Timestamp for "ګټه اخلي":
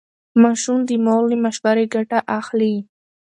1.95-2.75